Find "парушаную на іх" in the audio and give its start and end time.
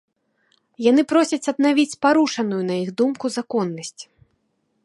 2.05-2.89